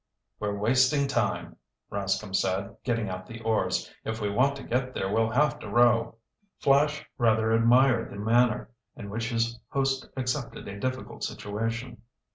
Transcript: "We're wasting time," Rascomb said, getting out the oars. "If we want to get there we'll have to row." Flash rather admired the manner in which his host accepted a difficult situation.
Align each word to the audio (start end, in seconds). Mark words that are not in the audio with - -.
"We're 0.39 0.57
wasting 0.57 1.05
time," 1.07 1.57
Rascomb 1.91 2.35
said, 2.35 2.75
getting 2.83 3.07
out 3.07 3.27
the 3.27 3.39
oars. 3.41 3.93
"If 4.03 4.19
we 4.19 4.31
want 4.31 4.55
to 4.55 4.63
get 4.63 4.95
there 4.95 5.13
we'll 5.13 5.29
have 5.29 5.59
to 5.59 5.69
row." 5.69 6.15
Flash 6.57 7.05
rather 7.19 7.51
admired 7.51 8.09
the 8.09 8.17
manner 8.17 8.71
in 8.95 9.11
which 9.11 9.29
his 9.29 9.59
host 9.69 10.09
accepted 10.17 10.67
a 10.67 10.79
difficult 10.79 11.23
situation. 11.23 12.01